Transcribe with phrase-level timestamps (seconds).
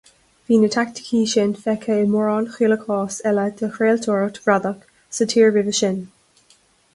[0.45, 4.89] Bhí na teaicticí sin feicthe i mórán chuile chás eile de chraoltóireacht bhradach
[5.19, 6.03] sa tír roimhe sin.